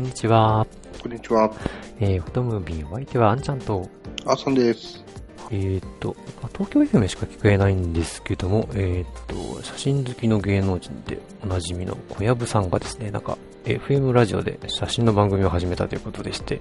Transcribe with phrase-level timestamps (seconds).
[0.00, 0.66] こんにちは。
[1.02, 1.52] こんにちは。
[2.00, 3.86] えー、フォトムービー、お相手はあんちゃんと、
[4.24, 5.04] あさんです。
[5.50, 16.60] えーっと、まあ東京 FM しか聞けないんですけども、えーっと、写真好きの芸能人でおなじみの小籔さんがですね、なんか、FM ラジオで写真の番組を始めたということでして、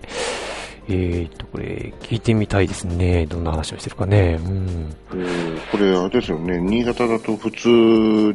[0.87, 3.27] えーっと、これ、聞いてみたいですね。
[3.27, 4.39] どんな話をしてるかね。
[4.43, 4.95] うん。
[5.11, 6.59] えーこれ、あれですよね。
[6.59, 7.67] 新潟だと普通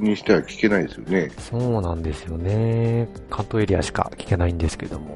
[0.01, 1.31] にしては聞けないですよね。
[1.39, 3.09] そうなんですよね。
[3.29, 5.15] 関東エリアしか聞けないんですけども。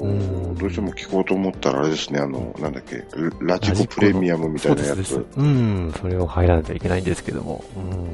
[0.00, 2.20] うんどうしても聞こうと思ったらあれですね。
[2.20, 3.02] あの、なんだっけ、
[3.40, 5.04] ラジコプレミアムみたいなやつ。
[5.04, 8.12] そうん、それを入らないといけないんですけども、うん、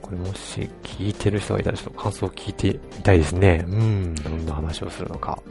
[0.00, 3.64] これもし聞いてる人がいたらちょっと感想を聞いてみたいですね。
[3.66, 5.42] うん、どんな話をするのか。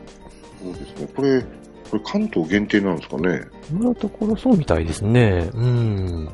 [0.64, 1.08] そうですね。
[1.16, 3.42] これ、これ関東限定なんですかね。
[3.70, 5.50] 今のところそうみたいですね。
[5.54, 5.66] うん。
[5.66, 6.30] うん。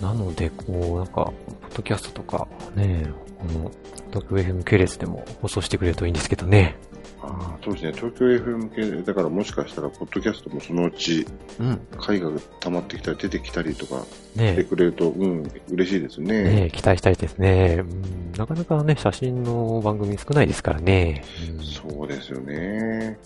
[0.00, 1.32] なので、こう、なんか、ポ
[1.68, 3.06] ッドキャストとか、ね、
[3.38, 3.70] この、
[4.10, 6.76] 東京 FM 系列でも放送してくれるといいんですけどね。
[7.22, 7.92] ああ、そうですね。
[7.94, 11.24] 東京 FM 系、だからもしかしたら、ポッドキャストもそのうち、
[11.60, 11.80] うん。
[11.98, 16.42] 回が溜まってきたり、出てきたりとかしてねくれると、うん、嬉しいですね。
[16.42, 17.78] ね期待したいですね。
[17.80, 21.24] うん、なかなかね、写真の番組少ないですからね。
[21.58, 23.18] うんそうですよね。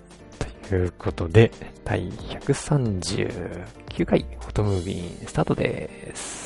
[0.69, 1.51] ということで、
[1.85, 6.46] 第139回フォトムービースタートです。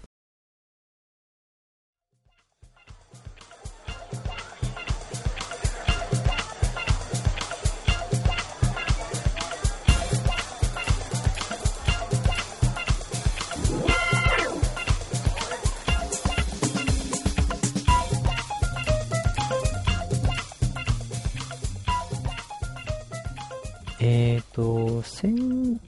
[25.01, 25.33] と、前、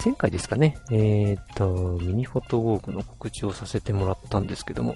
[0.03, 4.95] 前回ですかね、えーと、ミニフォトウォークの告知をさせてもらったんですけども、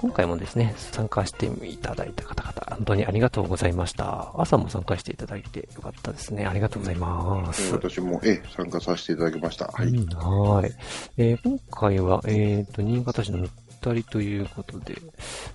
[0.00, 4.32] 今回もですね、参加していただいた方々、本当にありがとうございました。
[4.36, 6.46] 朝も参加していただいてよかったですね。
[6.46, 7.72] ありがとうございます。
[7.72, 9.66] 私も、え、参加させていただきました。
[9.66, 9.88] はい。
[9.88, 10.72] うんはい。
[11.16, 14.96] えー今回は、えっ、と、新潟市のぬったりということで、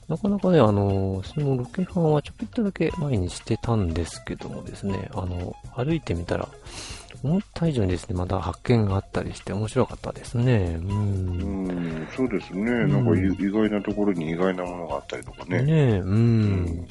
[0.08, 6.48] なかなかね、あのーそのロケハンはちょっとだけ前にしてたんですけどもですね、あの、歩いてみたら、
[7.24, 10.78] 思った以上にですね、また発見があったりして面白かったですね。
[10.82, 10.86] う。
[10.86, 12.86] うんん、そうですね。
[12.86, 15.62] なんかい意外なところに意外なものがあったりとかね。
[15.62, 16.88] ねえ、うん、うん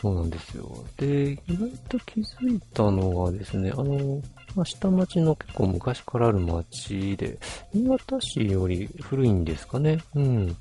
[0.00, 0.68] そうなんですよ。
[0.96, 4.20] で、意外と気づいたのがですね、あの、
[4.54, 7.38] まあ、下町の結構昔からある町で、
[7.72, 9.98] 新潟市より古いんですかね。
[10.14, 10.56] うん。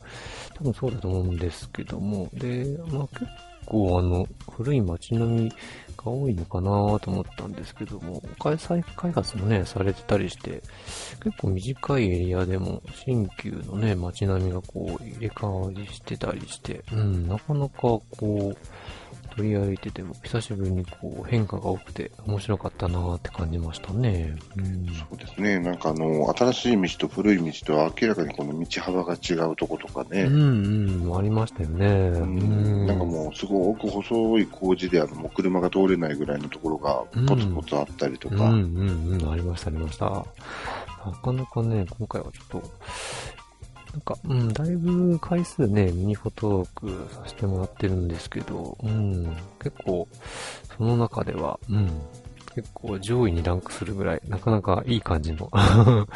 [0.55, 3.25] 多分そうだと思うんですけども、で、まあ結
[3.65, 5.49] 構あの、古い街並み
[5.97, 8.21] が多いのかなと思ったんですけども、
[8.57, 10.61] 再開発もね、されてたりして、
[11.23, 18.57] 結構短いエリアでも新旧のね、街並みがこう入れ替わりしてたりして、うん、なかなかこう、
[19.35, 24.35] 取り歩いてても久しぶりにこう変化が多くて面白かったなーって感じましたね。
[24.57, 24.85] うん。
[24.87, 25.59] そうですね。
[25.59, 30.23] なんかあの、新しい道と古い道とは明らかにこの道幅が違うとことかね。
[30.23, 31.87] うんうん、ありましたよね。
[31.87, 32.85] うん。
[32.87, 40.25] なんかもうすごく細い工事であのもう車が通れないぐらいのところがポツポツあったりとか、うんうんうん、ありました、ありました。
[41.05, 42.71] なかなかね、今回はちょっと、
[43.91, 50.07] なんか、うん、だいぶ回数ね、ミニフォトークさせてもらってるんですけど、うん、結構、
[50.77, 51.89] その中では、うん、
[52.55, 56.07] 結構上位にランクするぐらい、なかなかいい感じの、 あ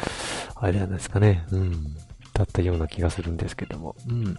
[0.62, 1.94] れなんですかね、うん、
[2.32, 4.36] だったような気がするんですけども、うん、うんうん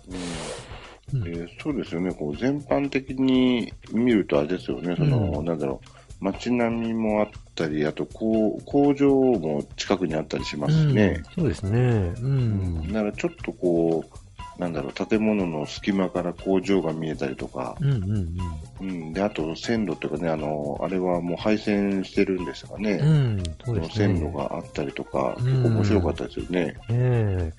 [1.14, 2.12] えーそうですよね。
[2.12, 4.94] こう全般的に見るとあれですよね。
[4.98, 5.97] その、うんなんだろう。
[6.20, 11.24] 街並みもあったり、あとこう工場も近くにあったりしますね。
[11.38, 11.80] うんそうですね、
[12.20, 14.18] うん、だからちょっとこう、
[14.60, 18.38] なんだろう、建物の隙間から工場が見えたりとか、うん、うん、
[18.82, 24.16] うん、で、あと線路というかね、あの、あれはもう配線してるんですがね、うん、うん、そそうのですね。
[24.16, 26.66] 線路があったりとか、うん結構面白かったですよね。
[26.66, 27.54] ねえ。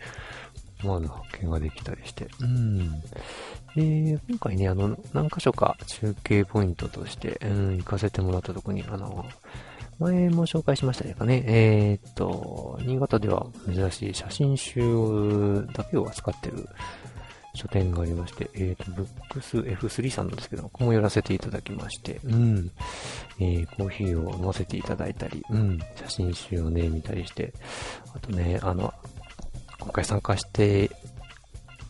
[0.83, 2.29] 思わぬ発見ができたりして。
[2.41, 3.03] うん。
[3.75, 9.27] で、今回ね、あの、何箇所か中継ポイントとして、うん、行かせてもらったとこに、あの、
[9.99, 11.43] 前も紹介しましたかね。
[11.47, 16.69] えーっと、新潟では珍しい写真集だけを扱ってる
[17.55, 22.71] 書店がありまして、えっ、と、ブックス F3 さんなんですけど、ここも寄らせていただきまして、うん。
[23.41, 25.79] えー、コーヒーを飲ませていただいたり、うん。
[25.97, 27.53] 写真集をね、見たりして、
[28.15, 28.95] あとね、あの、
[29.81, 30.91] 今回参加して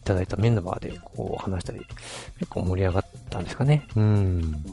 [0.09, 1.81] ただいたメンバーでこう話したり、
[2.39, 3.87] 結構盛り上がったんですかね。
[3.95, 4.65] うん。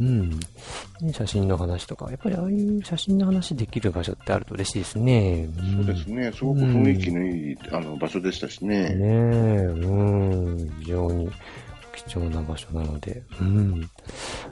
[0.00, 0.30] うん。
[0.30, 5.48] ね写真の話とか、やっぱりああいう写真の話できる場所ってあると嬉しいですね。
[5.76, 6.32] そうですね。
[6.32, 8.94] すごく雰囲気のいい、あの場所でしたしね。
[8.94, 9.06] ねえ、
[9.66, 11.30] うん、非常に
[11.94, 13.86] 貴重な場所なので、うん、ま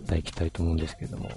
[0.06, 1.28] た行きたいと思うんですけども、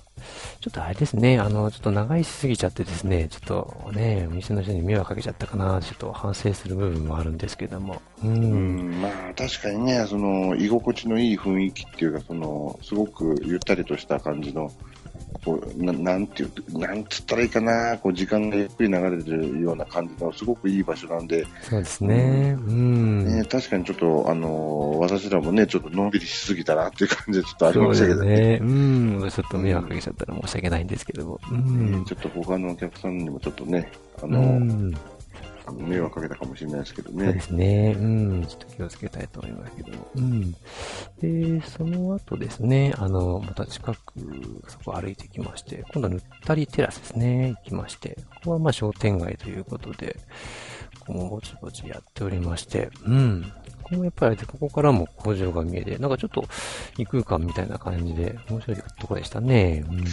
[0.60, 14.72] ちょっとあれですね、あの、ちょっと長いしすぎちゃってですね、ちょっとね、お店の人に迷惑かけちゃったかな、ちょっと反省する部分もあるんですけども、う、うん、まあ確かにね、その居心地のいい雰囲気っていうか、そのすごくゆったりとした感じの、
[15.44, 23.26] こうななんていう、なんつったらいいかな、こう時間がゆっくり流れてるような感じの、すごくいい場所なんで、そうですね、うん。
[23.26, 28.36] ね、確かにちょっと、あの私らもね、ちょっとのんびりしすぎたなっていう感じでちょっとありましたけどね。
[28.36, 28.60] すね。
[28.62, 28.66] う
[29.26, 29.30] ん。
[29.30, 31.40] ちょっと迷惑かけちゃったら申し訳ないんですけども。
[31.52, 32.06] うん。
[32.06, 33.92] ちょっと他のお客さんにもちょっとね、
[34.22, 34.94] あうの、ん。
[35.72, 37.40] あの迷惑かけたかもしれないですけどそうでね。
[37.40, 37.96] すね。
[37.98, 38.46] うん。
[38.46, 40.08] ちょっと気をつけたいと思いますけども。
[40.16, 40.52] うん。
[41.22, 43.98] で、その後ですね、あの、また近く、
[44.68, 50.18] そこ歩いてきまして、今度はぬったりテラスですね、行きまして、ここはまあ商店街ということで、
[51.00, 53.52] ここもぼちぼちやっておりまして、うん。
[53.84, 56.46] ここもやっぱりここからも工場が見えて、なんかちょっと
[56.98, 59.84] 異空間みたいな感じで、面白いところでしたね。
[59.90, 60.06] うん。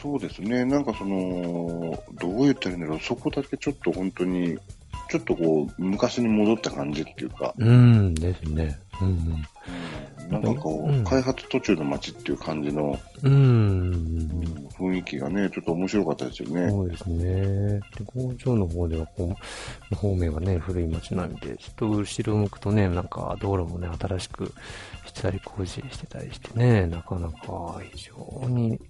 [0.00, 4.56] そうですね、なんかその、どう言ったらいいんだろう、そこだけちょっと本当に、
[5.08, 8.78] ちょっとこう、昔に戻った感じっていうか、うんですね。
[9.00, 9.44] うん
[10.30, 13.32] なんかこう、うん開発途中の街っていう感じのうん。
[13.32, 14.68] うん。
[14.76, 16.68] 雰囲気がね、ちょっと面白かったですよね。
[16.68, 17.80] そうですね。
[17.96, 19.36] で、工場の方では、こ
[19.92, 24.52] う、方面はね、古い街並みで、ちょっと後ろを向くとね、なんか道路もね、新しく
[25.06, 28.80] したり工事してたりしてね、なかなか非常に、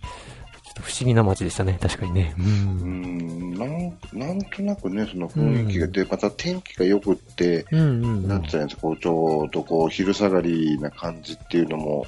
[0.76, 2.34] と不思議な街でしたね、確かにね。
[2.38, 2.42] う。
[2.42, 12.06] うんん、なんなんとなくね、その雰囲気が、で、また天気が良くって、うんうんなんて言ったらいいんですか、こう、ちょうどこう、昼下がりな感じっていうのも、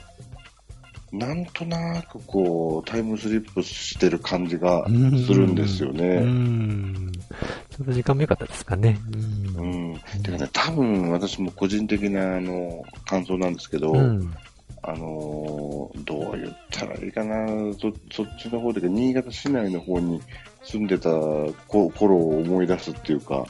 [1.11, 5.19] なんとなくこう、タイムスリップしてる感じがうん。
[5.25, 6.21] するんですようね。
[6.21, 7.11] ん。
[7.13, 8.99] ちょっと時間も良かったですかね。
[9.57, 9.93] ううん。
[9.95, 10.01] ん。
[10.23, 14.35] てかね、多分私も個人的な、あの、感想なんですけど、うん。
[14.83, 20.23] あのーどう言ったらいいかな、そそっちの方で、新潟市内の方に
[20.63, 21.11] 住んでた
[21.67, 23.47] こ頃を思い出すっていうか、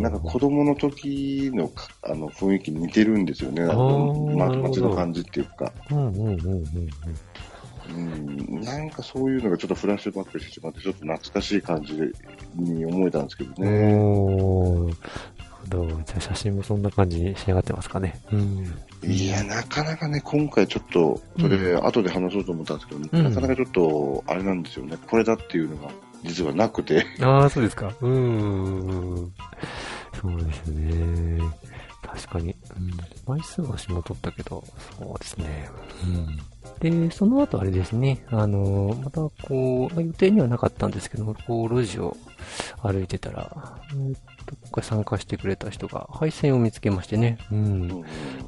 [0.00, 5.72] なんか子供の時のかあの雰囲気に似てるんですよね、街の感じっていうか、
[7.88, 11.94] なんかそういうのがちょっとフラッシュバックしてしまって、ちょっと懐かしい感じ
[12.54, 13.92] に思えたんですけどね。
[15.68, 15.86] ど。
[15.86, 18.20] じゃあ写真もそんな感じに仕上がってますかね。
[18.32, 18.74] うん。
[19.04, 25.90] いや、なかなかね、今回ちょっと、それ、後で話そうと思ったんですけど、うんなかなかちょっと、あれなんですよね、これだっていうのが
[26.24, 27.92] 実はなくて、ああ、そうですか。
[28.00, 29.32] うーん。
[30.20, 31.40] そうですね。
[32.02, 32.54] 確かに。
[32.76, 32.90] うん。
[33.26, 34.62] 枚数は絞っとったけど、
[34.98, 35.68] そうですね。
[36.04, 37.06] うん。
[37.06, 42.16] で、その後あれですね、あの、またこう、まあ予定にはなかったんですけども、こう、路地を
[42.82, 44.20] 歩いてたら、うんと、
[44.62, 47.38] 今回参加してくれた人が配線を見つけましてね。
[47.50, 47.88] うん。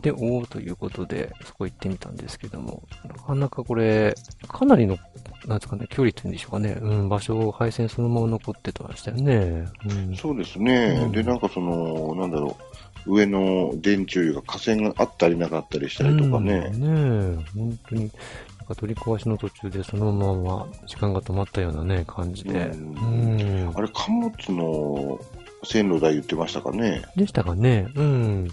[0.02, 4.14] で、おおということで、そこ行ってみたんですけども、なかなかこれ、
[4.48, 4.98] かなりの、
[5.46, 9.66] なんですかね、距離っていうんでしょうかね、うん、場所、配線そのまま残ってましたよね。
[9.86, 10.16] うん。
[10.16, 12.56] そうですね、うんで、なんかその、なんだろ
[13.06, 18.10] う、上の電柱が架線があったりなかったりしたりとかね、うん、ねえ、本当に、
[18.58, 22.66] なんか取り壊しの途中でそのまま時間が止まったようなね、感じで。
[22.66, 23.72] ううんん。
[23.74, 25.20] あれ、貨物の
[25.64, 27.02] 線路台言ってましたかね。
[27.16, 27.88] でしたかね。
[27.94, 28.50] うん。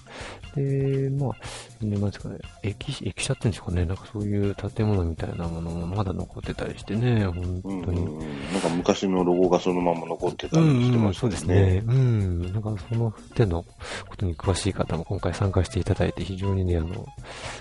[0.56, 8.06] で、まあ、ね、なんですかね、駅、駅舎っていうんですかね、なんかそういう建物みたいなものもまだ残ってたりしてね、本うん当に。
[8.52, 11.84] なんか昔のロゴがそのまま残ってたりしてましたそうですね。
[11.88, 12.42] うん。
[12.54, 13.64] なんかその手の
[14.08, 17.06] ことに詳しい方も今回参加していただいて非常にね、あの、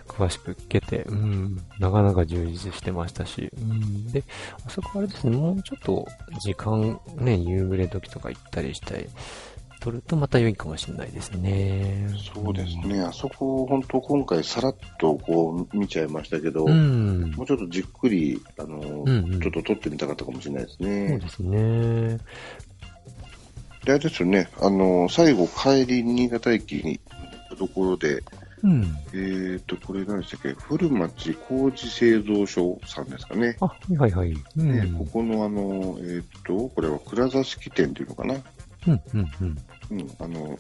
[0.08, 1.60] 詳しく聞けて、うん。
[1.78, 4.06] なかなか充実してましたし、うん。
[4.12, 4.24] で、
[4.66, 6.06] あそこあれですね、もうちょっと
[6.40, 9.08] 時間、ね、夕暮れ時とか行ったりしたり、
[9.80, 12.08] 取るとまた良いかもしれないですね。
[12.34, 17.32] そうですね、あそこ、本当、今回、さらっとこう見ちゃいましたけど、うん。
[17.32, 21.18] もうちょっとじっくり、あの、うんうんちょっと撮ってみたかったかもしれないですそうね。
[21.18, 22.18] ですね。
[23.84, 28.22] で、あれですよね、あの、最後、帰り、新潟駅に行ったところで、
[28.62, 28.96] うん。
[29.14, 33.56] えーと、これ何でしたっけ、古町工事製造所さんですかね。
[33.60, 34.34] あ、はいはいはい。
[34.56, 34.72] うん。
[34.72, 38.34] ねここのあの、えーと、これは蔵座敷店っていうのかな。
[38.86, 39.58] うん、うん、うん。
[39.90, 40.58] うん、あの、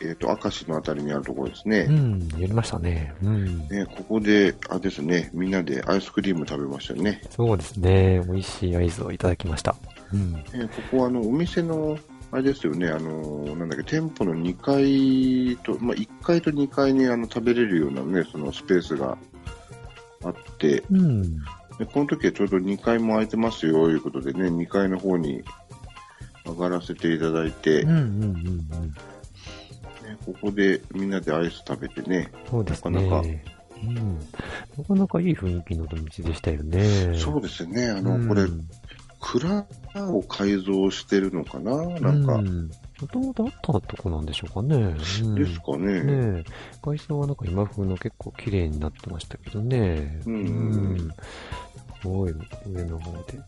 [0.00, 1.86] えっ、と、明石のあたりにあるところですね。
[1.88, 3.14] うん、やりましたね。
[3.22, 3.68] うん。
[3.68, 7.22] ね、ここで、あれですね、みんなでアイスクリーム食べましたよね。
[7.30, 8.20] そうですね。
[8.26, 9.76] 美味しいアイスをいただきました。
[10.12, 10.32] うん。
[10.32, 11.96] ねここはあの、お店の、
[12.32, 19.16] あれですよね、あの、なんだっけ、店舗の2階と、まあ、1階と2階にあの食べれるようなね、そのスペースが
[20.24, 21.22] あって、うん。
[21.78, 25.42] でこの時はちょうど2階も空いてますよ、いうことでね、2階の方に
[26.54, 28.58] 上がらせていただいて、うんうんうんうん。
[28.58, 28.96] ね
[30.24, 33.02] ここでみんなでアイス食べてね、そうですね。
[33.02, 33.28] なかなか
[33.82, 34.18] うん。
[34.78, 37.16] なかなかいい雰囲気の土日でしたよね。
[37.18, 38.46] そうですね、あの、うんこれ、
[39.20, 39.66] 蔵
[40.10, 41.76] を改造してるのかな？
[42.00, 42.70] なんか、うん。
[43.00, 44.76] もともとあったとこなんでしょうかね。
[44.76, 46.02] うんですかね。
[46.02, 46.44] ねえ。
[46.82, 50.20] 外装はなんか今風の結構綺麗になってましたけどね。
[50.26, 50.38] うんう
[50.94, 51.14] ん
[52.00, 52.34] すごい、
[52.66, 53.40] 上の方で。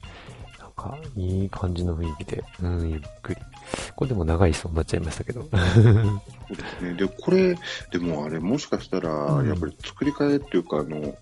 [0.76, 3.40] か、いい感じの雰囲気で、うん、ゆっくり。
[3.96, 5.42] これでも長いそうになっちゃいましたけど。
[5.42, 6.94] そうですね。
[6.94, 7.56] で、これ、
[7.90, 11.16] でもあれ、もしかしたら、うんやっぱり作り替えっていうか、あの、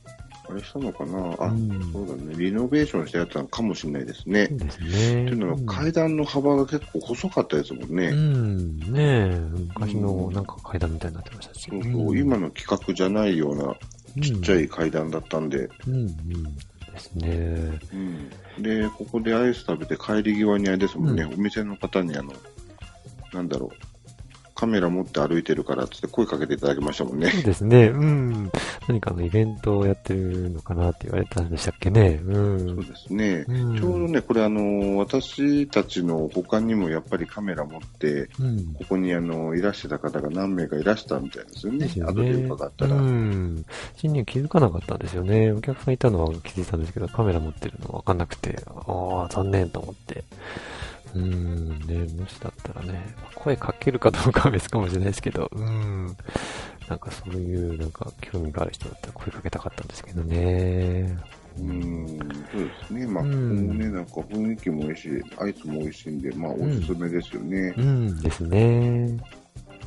[0.46, 1.34] あれしたのかな？
[1.38, 2.34] あ、うんそうだね。
[2.36, 4.48] リノベーションしたやつなのかもしれないですね。
[4.50, 4.88] そうですね。
[4.88, 8.08] っていうのは、階段の幅が結構細かったですもんね。
[8.08, 9.40] うん、ねえ、
[9.74, 11.70] 昔のなんか階段みたいになってましたし。
[11.70, 13.74] そうそう、今の企画じゃないような
[14.22, 16.08] ちっちゃい階段だったんで、うん、うん、うん
[16.94, 17.80] ですね。
[17.92, 18.62] うん。
[18.62, 22.32] で、ここでアイス食べて帰り際にあれですもんね、お店の方にあの、
[23.32, 23.93] なんだろう、
[24.54, 27.30] カメラ持って歩いてるからって声かけていただきましたもんね。
[27.30, 27.86] そうですね。
[27.88, 28.50] うん。
[28.86, 32.20] 何かのイベントをやってるのかなって言われたんでしたっけね。
[32.24, 32.32] う。
[32.32, 32.42] そう
[32.74, 33.44] んですね。
[33.48, 38.74] うんちょうどね、これあの、私たちの他にもやっぱりカメラ持って、うん。
[38.74, 41.78] ここにあの、いらしてた方が何名かいらしたみたいですよね。
[41.80, 42.44] ですよ後でね。
[42.44, 42.94] 伺ったら。
[42.94, 43.64] うん。
[43.96, 45.50] 侵入気づかなかったんですよね。
[45.50, 50.22] お客さんいたのは気づいたんですけど、カメラ持ってるのわかんなくて、ああ、残念と思って。
[51.14, 51.68] うん。
[51.86, 56.16] ね、もしだったらね、声かけるかどうかは別かもしれないですけど、うん。
[56.88, 61.16] なんかそういう、なんか興味がある人だったら声かけたかったんですけどね。
[61.58, 62.18] うん、
[62.50, 63.06] そうですね。
[63.06, 67.74] まあ、うんここもね、なんか雰囲気もいいし、アイスも美味しいんで、まあ、おすすめですよね。
[67.76, 69.08] うんですね。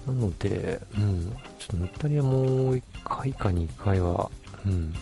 [0.06, 4.32] なので、うん、ちょっとぬったりはもう1回か2回は、
[4.66, 4.94] うん、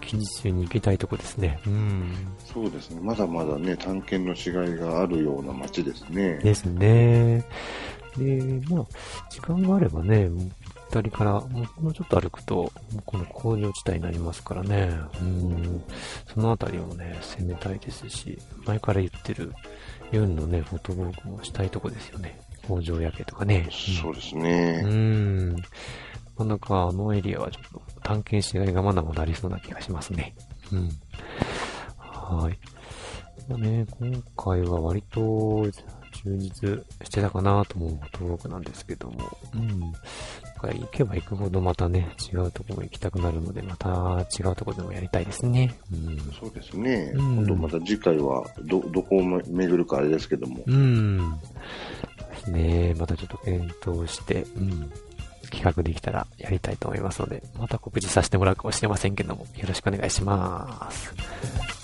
[0.00, 1.60] 近日中に行きたいとこですね。
[1.66, 2.12] うん。
[2.44, 3.00] そうですね。
[3.00, 6.38] まだまだね、探検のしがいがあるような街ですね。
[6.38, 7.44] ですね。
[8.16, 8.86] で、まあ、
[9.30, 10.50] 時間があればね、ぬっ
[10.90, 12.72] たりからもうちょっと歩くと、
[13.04, 14.94] この工場地帯になりますからね。
[15.20, 15.82] うん。
[16.32, 19.52] そのあたりもね、攻めたいですし、前から言ってる、
[20.12, 22.40] 夜のね、フォトボークもしたいとこですよね。
[22.66, 23.68] 工場夜景とかね。
[23.70, 24.82] そうですね。
[24.84, 25.56] うーん。
[26.44, 30.34] なかなかあのエリアはちょっと探検しがいがまだまだありそうな気がしますね。
[30.72, 30.88] うん。
[31.98, 32.58] はい。
[33.48, 35.66] まあね、今回は割と
[36.24, 39.20] 充実してたかなと思うフォトブログなんですけども、
[39.54, 39.92] うん。
[40.62, 45.78] 行けば行くほどまたね、違うところ行きたくなるので、また違うところでもやりたいですね。
[45.92, 46.18] うん。
[46.38, 47.12] そうですね。
[47.14, 50.64] うん今度また次回は、ど、どこを巡るかあれですけども。
[50.66, 51.38] うん。
[51.38, 52.94] ですね。
[52.98, 54.90] またちょっと検討して、うん。
[55.56, 61.75] 企画できたらやりたいと思いますので、また告知させてもらうかもしれませんけども、よろしくお願いします。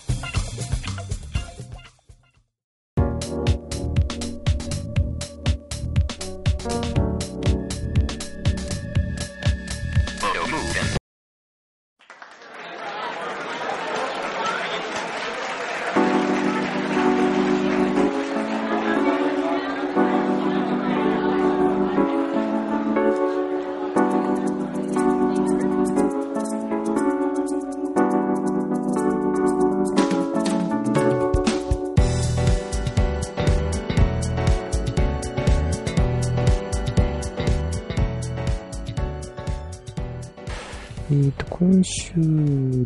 [41.82, 42.12] ーと、今週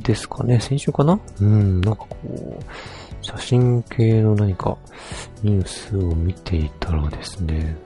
[0.00, 1.19] ですかね、先週かな？
[1.41, 2.59] うん、なんかこう、
[3.23, 4.76] 写真系の何か
[5.43, 7.76] ニュースを見ていたらですね、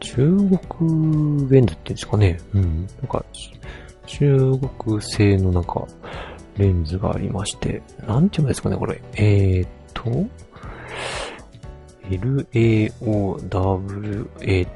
[0.00, 0.50] 中国
[1.50, 3.24] レンズっていうんですかね、うん、なんか、
[4.06, 5.86] 中国製のなんか、
[6.56, 9.00] レンズがありまして、なんていうんですかね、これ。
[9.14, 10.26] えーと、
[12.08, 14.66] LAOWA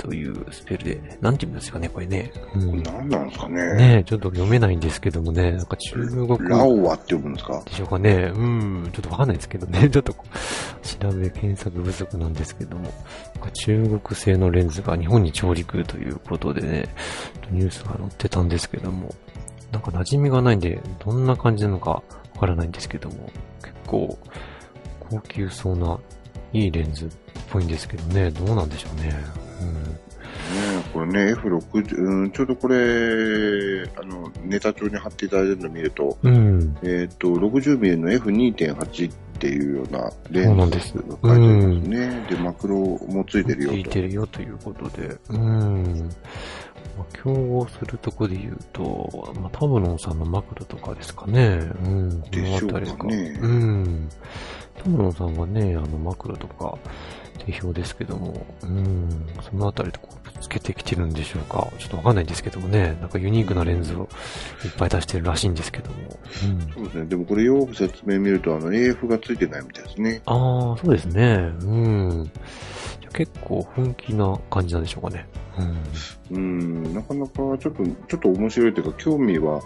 [0.00, 2.32] というスペルで、なんていうんですかね、これね。
[2.54, 3.74] うん何なんですかね。
[3.74, 7.62] ねえ、ちょっと読めないんですけどもね、なんか中国ラオワって呼ぶんですか？
[7.66, 8.32] でしょうかね。
[8.34, 9.88] うん、ちょっとわかんないですけどね。
[9.90, 12.92] ちょっと調べ、検索不足なんですけども、なん
[13.44, 16.88] か中国製のレンズが日本に上陸ということでね、
[17.50, 19.14] ニュースが載ってたんですけども、
[19.72, 22.02] なんか馴染みがないんで、どんな感じなのかわ
[22.40, 23.30] からないんですけども、
[23.62, 24.18] 結構
[25.10, 25.98] 高級そうな
[26.52, 27.08] いいレンズっ
[27.52, 29.14] ぽいんですけどね、どうなんでしょうね。
[29.60, 30.00] うん
[30.92, 32.76] これね、F60、うん、ちょうどこれ、
[33.96, 36.76] あの、ネタ帳に貼っていただいてるのを見ると、うん。
[36.82, 40.88] えっ、と、60ミリの F2.8 っていうようなレンズが書いて
[41.22, 42.26] ありますね。
[42.28, 43.90] で、マクロもついてるよついと。
[43.90, 45.16] てるよということで。
[45.28, 46.10] うん。
[46.98, 51.70] まあ、競合するとこで言うと、まあ、タブロンさんのマクロとかですかね。
[51.84, 52.20] うん。
[52.20, 53.06] こでしょうかねか。
[53.06, 54.08] うん。
[54.76, 56.76] タブロンさんがね、あの、マクロとか、
[57.44, 59.26] 定評ですけども、うん。
[59.48, 61.68] そのあたりとこう、ぶつけてきてるんでしょうか。
[61.78, 62.96] ちょっとわかんないんですけどもね。
[63.00, 64.08] なんかユニークなレンズを
[64.64, 65.96] いっぱい出してるらしいんですけども。
[66.44, 66.72] うん。
[66.72, 67.04] そうですね。
[67.06, 70.22] でもこれよく説明見ると、あの、AF がついてないみたいですね。
[70.26, 71.52] ああ、そうですね。
[71.62, 72.30] うん。
[73.12, 75.26] 結構本気な感じなんでしょうかね。
[76.30, 76.36] うん。
[76.36, 77.70] うん、なかなかちょっと、
[78.08, 79.60] ちょっと面白いというか、興味は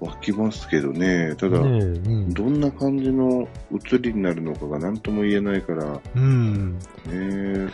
[0.00, 1.34] 湧きますけどね。
[1.36, 2.34] ただ、ねえ、うん。
[2.34, 6.78] どんな感じの写りになるのかが何とも言えないから、うん。
[7.06, 7.70] ね。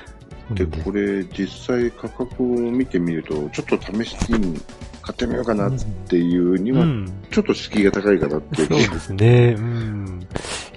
[0.51, 4.61] で、これ実際価格を見てみると、ちょっと試しに
[5.03, 5.73] 買ってみようかなっ
[6.09, 7.13] ていうには、うん。
[7.31, 9.55] ちょっと敷居が高いかなっていうそうですね。
[9.59, 10.06] うん。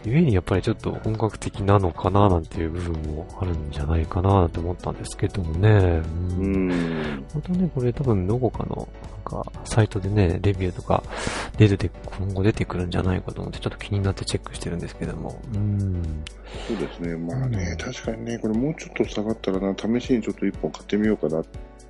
[0.05, 5.69] ゆえにやっぱりちょっと本格的なのかななんていう部分もあるんじゃないかなと思ったんですけどもね。
[5.69, 6.69] ううん。
[6.69, 7.25] ん。
[7.33, 11.03] またね、これ多分どこかの、なんか、サイトでね、レビューとか
[11.57, 15.39] 出てて、今後出てくるんじゃないかと思って、ちょっと気になってチェックしてるんですけども。
[15.53, 16.01] うん。
[16.67, 17.15] そうですね。
[17.17, 21.45] まあね、うん確かにね、これもうちょっと下がったらな、試しにちょっと一本買ってみようかなっ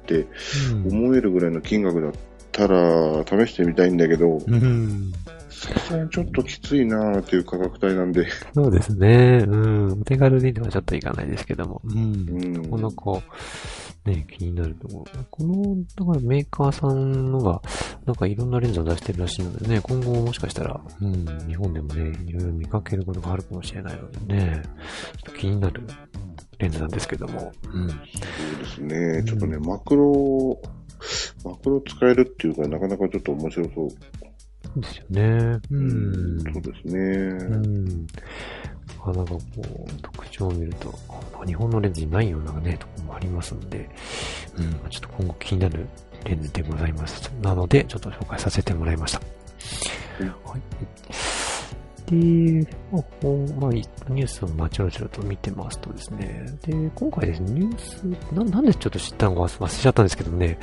[0.08, 0.26] て
[0.72, 1.06] うん。
[1.06, 2.12] 思えるぐらいの金額だっ
[2.52, 5.14] たら、試してみたいんだけど、うん。
[5.50, 9.44] さすがにちょっときついなっていう価格帯なんで、そうですね。
[9.48, 9.92] うん。
[9.94, 11.82] お手軽にではちょっといかないですけども。
[11.84, 11.90] う。
[11.90, 12.54] うんん。
[12.54, 13.22] なかなか、
[14.06, 15.24] ね、気になるところ。
[15.30, 17.62] この、だからメーカーさんのが、
[18.06, 25.84] なんかいろんなレンズを出してるらしいのでね、今後もしかしたら、うん、日本でもね、いろいろ見かけることがあるかもしれないのでね、ちょっと気になる
[26.60, 27.52] レンズなんですけども。
[27.74, 27.90] うん。
[27.90, 28.00] そう
[28.60, 29.24] ですね。
[29.26, 30.60] ちょっとね、マクロ、
[31.44, 33.90] マクロ使えるっていうか、なかなかちょっと面白そう。
[34.76, 35.60] ですよね。
[35.72, 36.44] うん。
[36.44, 37.00] そうですね。
[37.00, 38.08] うん。
[38.08, 38.14] な
[39.04, 40.94] かなかこう、特徴を見ると、
[41.42, 43.90] あ日本のレンズにないようなね、ところもありますので、
[44.58, 45.88] うん、ちょっと今後気になる
[46.26, 47.32] レンズでございます。
[47.42, 49.22] なので、ちょっと紹介させてもらいました。
[50.20, 51.49] はい。
[52.10, 53.00] で、ま
[53.68, 60.58] あ、ニュースをまちょろちょろと見てますとですね、で、今回ですね、ニュース、ななんでちょっと知ったのか忘れちゃったんですけどね、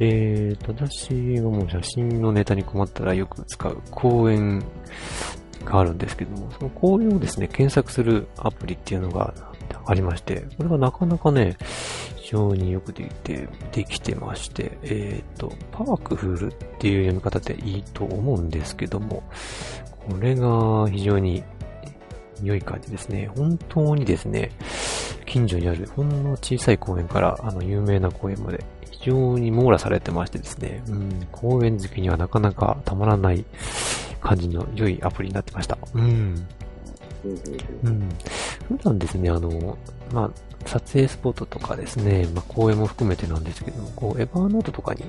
[0.00, 4.64] えーと、私がもう写真のネタに困ったらよく使う公園
[5.64, 9.34] があるんですけども、その公園をですね、検索するアプリっていうのが
[9.86, 11.56] ありまして、これがなかなかね、
[12.16, 19.22] 非常によくできて、できてまして、えっ、と、パワクフルっていう読み方でいいと思うんですけども、
[20.08, 21.42] これが非常に
[22.42, 23.30] 良い感じですね。
[23.36, 24.50] 本当にですね、
[25.26, 33.44] 近所にあるほんの小さい公園からあの有名な公園まで非常に網羅されてましてですね、うん、公園好きにはなかなかたまらない
[34.20, 35.76] 感じの良いアプリになってました。
[35.94, 36.46] うん。
[37.84, 38.08] うん。
[38.68, 39.76] 普段ですね、あの、
[40.12, 40.30] まあ、
[40.66, 45.04] 撮影スポットとかですね、まあ、公園も含めてなんですけども、こう、エヴァーノートとかに、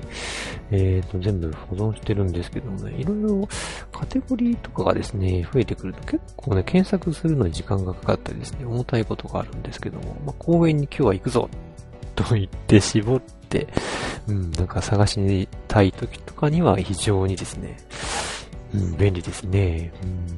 [0.70, 3.48] えっ、と、全部保存してるんですけどもね、いろいろ
[3.92, 11.48] カテゴリーとかがですね、増えてくると結構ね、検索するのに時間がかかったりですね、重たいことがあるんですけども、まあ、公園に今日は行くぞ
[12.14, 13.68] と言って絞って、
[14.28, 17.78] うん、なんか探しにたい時とかには非常にですね、
[18.74, 19.92] うん、便利ですね。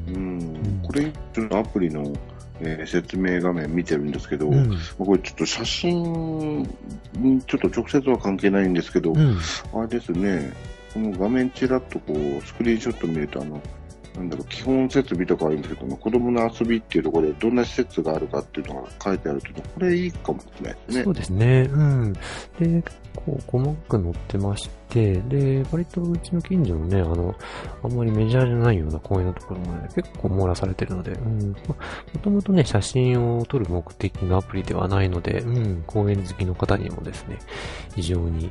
[0.08, 2.12] うんうんこれ、ちょっとアプリの、
[2.60, 4.78] えー説明画面見てるんですけど、うん。
[4.98, 6.62] これちょっと写真
[7.14, 9.38] にちょっと直接は関係ないんですけど、うん。
[9.74, 10.52] あれですね、
[10.92, 13.60] この画面ちらっとこう、スクリーンショット見ると、あの、
[14.16, 21.10] なんだろう、基本設備とかあるんですけども、子供の遊びっていうところでどんな施設があるかっていうのが書いてあると、これいいかもしれないですねそ。
[21.10, 21.68] うですね。
[21.72, 22.12] うん。
[22.12, 22.18] で、
[22.58, 22.84] 結
[23.16, 27.34] 構細かく載ってまして、で、割とうちの近所のね、あの、
[27.82, 31.52] あんまりメジャーじゃないような公園のところもね、結構網羅されてるので、うん。
[31.66, 31.74] ま
[32.14, 37.38] もともとね、写真を撮る目的のアプリではないので、うん、公園好きの方にもですね、
[37.94, 38.50] 非常に、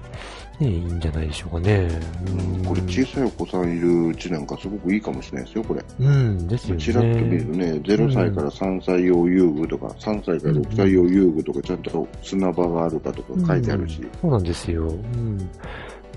[0.60, 1.88] ね、いいんじゃないでしょうかね。
[2.27, 2.65] うん。
[2.65, 5.84] これ小さいお子さんいるうちなんかすごくいいかもしれないですよ、これ。
[5.99, 6.82] うん、ですよね。
[6.82, 14.88] ちらっと見るとね、0歳から3歳用遊具とか、3歳から6歳用遊具とか、ちゃんと砂場があるかとか書いてあるしうん、そうなんですよ。
[14.88, 15.49] うん。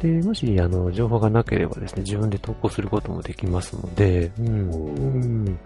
[0.05, 4.71] で、もし、あの、情報がなければですね、自分で投稿することもできますので、うん。
[4.71, 5.19] う
[5.51, 5.59] ん。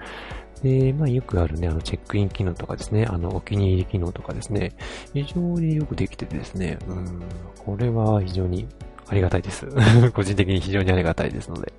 [0.62, 4.72] で、まあ、よくあるね、あの、チェックイン機能とかですね、あの、お気に入り機能とかですね、
[5.12, 7.20] 非常によくできててですね、うん、
[7.58, 8.68] これは非常に
[9.10, 9.66] ありがたいです。
[10.12, 11.72] 個人的に非常にありがたいですので、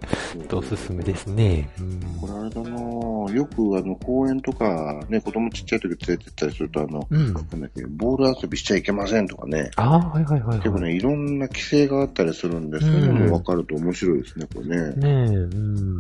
[0.51, 1.69] おすすめですね。
[1.79, 7.33] うんこれあれだなぁよくあの公園とか、ね、子供ちっちゃい時連れてったりすると、あの、うん。
[7.97, 10.57] ボール遊びしちゃいけませんとかね、ああ、はいはいはい、はい。
[10.59, 14.93] 結構ね、いろんな規制があったりするんで、そういうのも分かると面白いですね、これね。
[14.95, 15.99] ねえ、うん。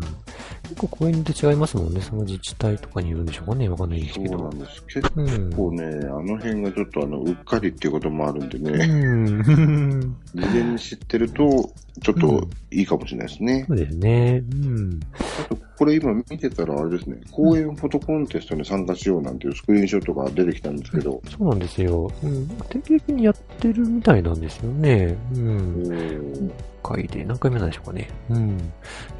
[0.63, 2.01] 結構公園で違いますもんね。
[2.01, 3.69] その自治体とかによるんでしょうかね。
[3.69, 4.37] わかんないですそうけど。
[4.37, 4.83] なんです。
[4.87, 5.53] 結うん。
[5.53, 9.41] 構ね、あの辺がちょっとあの、うっかりっていうこともあるんでうね、ん。
[10.35, 11.69] 事前に知ってると、
[12.01, 13.65] ちょっといいかもしれないですね。
[13.67, 14.43] そうですね。
[14.51, 14.99] うん。
[15.41, 22.11] あと、これ今見てたらあれですね、公園フォトコンテストに参加しようなんていうスクリーンショットが出てきたんですけど、そうなんですよ。
[22.23, 22.47] うん。
[22.69, 25.17] 定期的にやってるみたいなんですよね。
[25.35, 26.51] うん。
[26.83, 28.09] お回で何回目なんでしょうかね。
[28.29, 28.57] うん。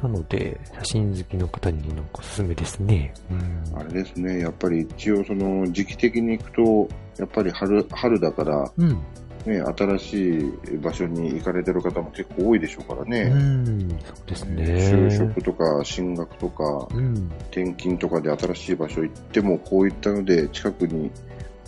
[0.02, 3.12] なので、写真好きの方になんかおすすめですね。
[3.30, 3.78] うん。
[3.78, 8.98] あれですね、やっぱり一応その時期的に行くと、やっぱり春、春だから、うん。
[9.46, 13.24] ね、新しい場所に行かれてる方も結構多いでしょうからうね。
[13.24, 13.88] ん。
[13.90, 14.64] そうですね。
[14.64, 17.14] 就職とか進学とかうん。
[17.50, 21.10] 転勤とかで新しい場所行ってもこういったので近くに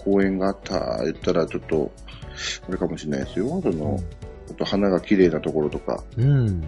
[0.04, 1.90] 公園があった言ったらちょっと
[2.68, 3.60] あれかもしれないですよ。
[3.62, 3.98] その、
[4.50, 6.60] あと花が綺麗なところとか、うん。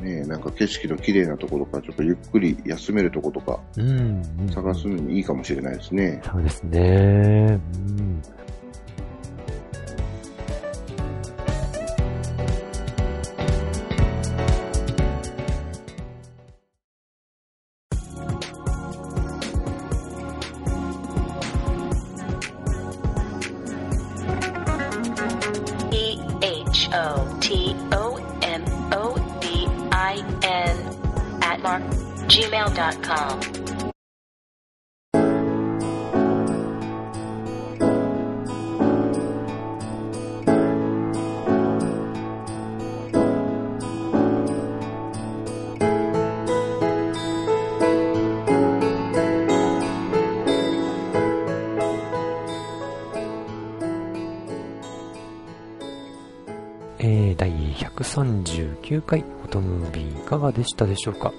[0.00, 4.22] ね、なんか景色の綺麗なところとか、ちょっとゆっくり休めるところとかうん。
[4.40, 4.48] うん。
[4.52, 6.20] 探すのにいいかもしれないですね。
[6.24, 7.60] そうですね。
[7.74, 8.22] うん。
[26.88, 31.82] H O T O M O B I N at mark
[32.28, 33.57] gmail.com.
[58.88, 61.32] 139回フォトムービーいかがでしたでしょうか？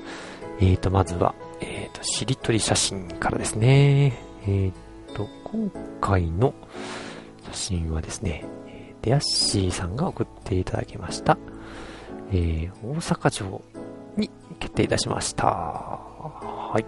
[0.59, 4.21] えーと、まずは、えーと、しりとり写真からですね。
[4.43, 4.71] えー
[5.15, 6.53] と、今回の
[7.45, 11.37] 写真はですね、えーデアッシーさんが送っていただきました。
[12.31, 13.61] えー、大阪城
[14.17, 15.45] に決定いたしました。
[15.47, 16.85] はい。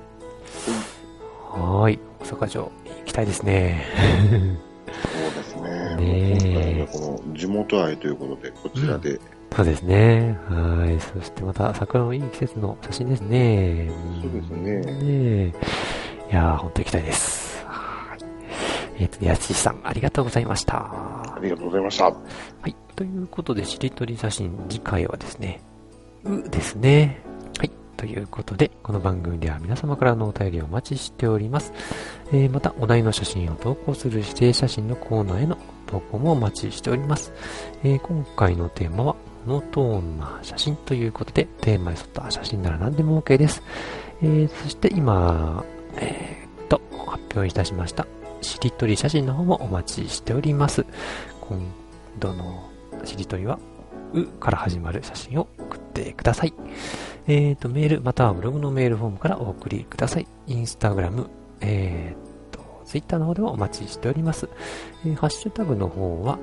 [1.49, 1.99] はーい。
[2.19, 2.71] 大阪城行
[3.05, 3.85] きたいですね。
[4.91, 5.95] そうですね。
[5.95, 9.21] ねこの地元愛ということで、こちらで、
[9.55, 10.39] そうですね。
[10.49, 10.99] はい。
[10.99, 13.85] そしてまた桜のいい季節の写真ですね。
[13.85, 15.53] んそうですねねえ
[16.31, 17.65] いやー、ほんと行きたいです。
[17.65, 18.19] はい。
[18.97, 20.77] えっ、と、やつしさん、ありがとうございました。
[20.77, 22.05] ありがとうございました。
[22.05, 22.13] は
[22.65, 22.75] い。
[22.95, 25.61] ということで、しりとり写真、次回はですね、
[26.23, 27.19] うですね。
[27.57, 27.71] はい。
[27.97, 31.73] ということで、この番組では皆様からのお便りをお待ちしております。
[32.31, 35.57] えーまた、お題の写真を投稿する指定写真のコーナーへの
[35.91, 37.33] 投稿もお待ちしております。
[37.83, 43.61] えー今回のテーマは、モノトーンな写真ということで、テーマに沿った写真なら何でも OK です。
[44.21, 45.65] えーそして今、
[45.97, 48.07] えーと、発表いたしました、
[48.41, 50.85] しりとり写真の方もお待ちしております。
[51.41, 51.59] 今
[52.19, 52.69] 度の
[53.03, 53.59] しりとりは、
[54.13, 56.53] うから始まる写真を送ってください。
[57.27, 60.27] えーと、メール、またはブログのメールフォームからお送りください。
[60.47, 62.30] インスタグラム、えー
[62.91, 64.49] と、ツイッターの方でもお待ちしております。
[65.05, 66.37] えーハッシュタグの方は、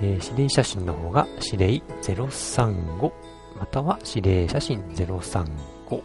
[0.00, 3.12] えー指令写真の方が指令035、
[3.58, 6.02] または指令写真035、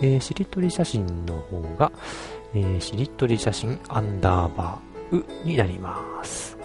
[0.00, 1.92] えーしりとり写真の方が、
[2.54, 6.58] えーしりとり写真アンダーバーうになります。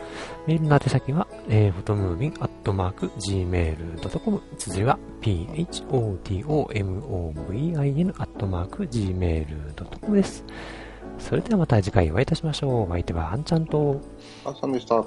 [0.45, 10.43] メールの宛先は、えー、フォトムービンアットマーク gmail.com 綴りは photomovin アットマーク gmail.com です。
[11.19, 12.81] それではまた次回お会いいたしましょう。
[12.83, 14.01] お相手はあんちゃんと、
[14.45, 15.03] あさんでした。